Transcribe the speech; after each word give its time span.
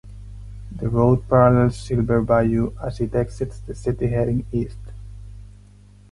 The 0.77 0.89
road 0.89 1.29
parallels 1.29 1.77
Silver 1.77 2.23
Bayou 2.23 2.73
as 2.81 2.99
it 3.01 3.13
exits 3.13 3.59
the 3.59 3.75
city 3.75 4.07
heading 4.07 4.47
east. 4.51 4.79